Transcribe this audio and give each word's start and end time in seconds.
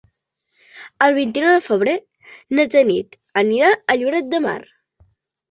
El 1.07 1.13
vint-i-nou 1.17 1.53
de 1.55 1.59
febrer 1.65 1.93
na 2.57 2.67
Tanit 2.77 3.15
anirà 3.43 3.71
a 3.75 3.99
Lloret 4.01 4.35
de 4.35 4.43
Mar. 4.49 4.57